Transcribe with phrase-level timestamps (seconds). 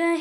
[0.00, 0.16] है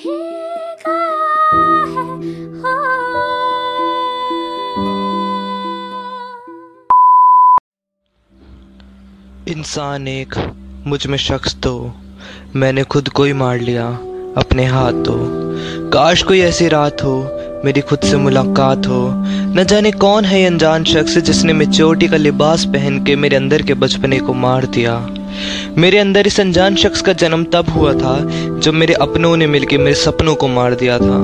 [9.48, 10.36] इंसान एक,
[10.88, 11.94] मुझमें शख्स तो
[12.56, 13.88] मैंने खुद को ही मार लिया,
[14.38, 15.04] अपने हाथ।
[15.94, 19.12] काश कोई ऐसी रात हो मेरी खुद से मुलाकात हो।
[19.56, 23.74] न जाने कौन है अनजान शख्स जिसने मेच्योरिटी का लिबास पहन के मेरे अंदर के
[23.74, 25.08] बचपने को मार दिया।
[25.78, 28.18] मेरे अंदर इस अनजान शख्स का जन्म तब हुआ था,
[28.60, 31.18] जब मेरे अपनों ने मिलकर मेरे सपनों को मार दिया था।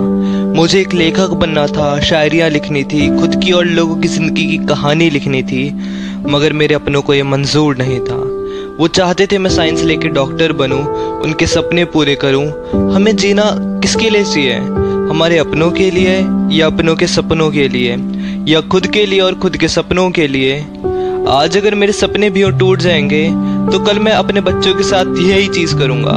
[0.55, 4.57] मुझे एक लेखक बनना था, शायरियाँ लिखनी थी, खुद की और लोगों की ज़िंदगी की
[4.57, 5.69] कहानी लिखनी थी,
[6.27, 8.23] मगर मेरे अपनों को ये मंजूर नहीं था।
[8.79, 10.83] वो चाहते थे मैं साइंस लेके डॉक्टर बनूं,
[11.21, 12.45] उनके सपने पूरे करूँ।
[12.95, 14.86] हमें जीना किसके लिए चाहिए?
[15.09, 16.15] हमारे अपनों के लिए
[16.51, 17.95] या अपनों के सपनों के लिए,
[18.47, 20.59] या खुद के लिए और खुद के सपनों के लिए।
[21.29, 23.23] आज अगर मेरे सपने भी टूट जाएँगे
[23.71, 26.13] तो कल मैं अपने बच्चों के साथ यही चीज़ करूँगा।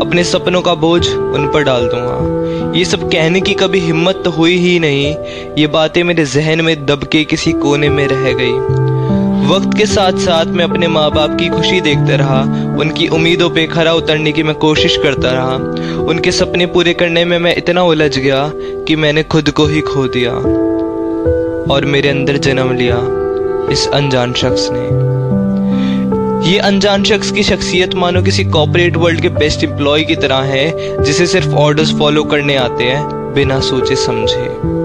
[0.00, 4.30] अपने सपनों का बोझ उन पर डाल दूँगा। ये सब कहने की कभी हिम्मत तो
[4.30, 5.14] हुई ही नहीं।
[5.58, 8.81] ये बातें मेरे जहन में दब के किसी कोने में रह गई।
[9.42, 12.40] वक्त के साथ साथ मैं अपने माँ बाप की खुशी देखता रहा,
[12.80, 15.54] उनकी उम्मीदों पे खरा उतरने की मैं कोशिश करता रहा।
[16.02, 20.06] उनके सपने पूरे करने में मैं इतना उलझ गया कि मैंने खुद को ही खो
[20.08, 20.32] दिया
[21.74, 22.96] और मेरे अंदर जन्म लिया
[23.72, 25.12] इस अनजान शख्स ने।
[26.50, 31.02] ये अनजान शख्स की शख्सियत मानो किसी कॉपरेट वर्ल्ड के बेस्ट एम्प्लॉय की तरह है,
[31.02, 34.81] जिसे सिर्फ़ ऑर्डर्स फॉलो करने आते हैं, बिना सोचे समझे।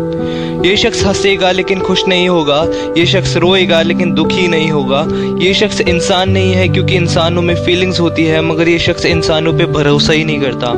[0.65, 2.65] ये शख्स हंसेगा लेकिन खुश नहीं होगा।
[2.97, 5.05] ये शख्स रोएगा लेकिन दुखी नहीं होगा।
[5.41, 9.53] ये शख्स इंसान नहीं है क्योंकि इंसानों में फीलिंग्स होती है, मगर ये शख्स इंसानों
[9.53, 10.73] पे भरोसा ही नहीं करता।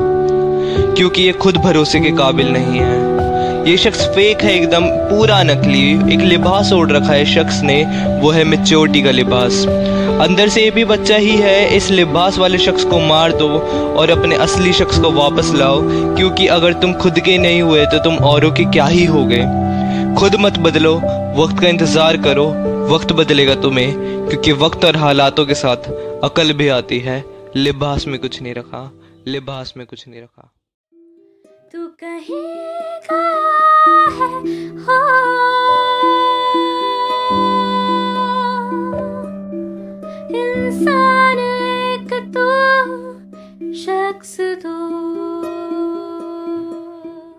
[0.96, 6.14] क्योंकि ये खुद भरोसे के काबिल नहीं है। ये शख्स फेक है एकदम, पूरा नकली,
[6.14, 7.84] एक लिबास ओढ़ रखा है शख्स ने,
[8.22, 9.66] वो है मेच्योरिटी का लिबास।
[10.22, 13.48] अंदर से ये भी बच्चा ही है, इस लिबास वाले शख्स को मार दो
[13.98, 15.82] और अपने असली शख्स को वापस लाओ,
[16.16, 19.59] क्योंकि अगर तुम खुद के नहीं हुए तो तुम औरों के क्या ही हो गए
[20.16, 20.96] खुद मत बदलो,
[21.36, 22.46] वक्त का इंतज़ार करो,
[22.94, 23.94] वक्त बदलेगा तुम्हें,
[24.30, 25.90] क्योंकि वक्त और हालातों के साथ
[26.24, 27.24] अकल भी आती है।
[27.56, 28.92] लिबास में कुछ नहीं रखा,
[29.28, 30.52] लिबास में कुछ नहीं रखा।
[31.72, 32.46] तू कहीं